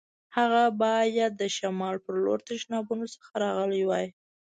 [0.37, 4.07] هغه باید د شمال په لور تشنابونو څخه راغلی وای.